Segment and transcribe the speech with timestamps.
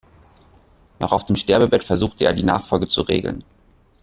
[0.97, 3.43] Noch auf dem Sterbebett versuchte er, die Nachfolge zu regeln.